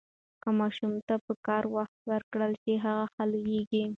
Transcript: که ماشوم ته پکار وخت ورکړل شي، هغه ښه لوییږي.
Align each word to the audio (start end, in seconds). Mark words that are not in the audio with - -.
که 0.41 0.49
ماشوم 0.59 0.93
ته 1.07 1.15
پکار 1.25 1.63
وخت 1.75 1.97
ورکړل 2.11 2.51
شي، 2.61 2.73
هغه 2.85 3.05
ښه 3.13 3.23
لوییږي. 3.31 3.83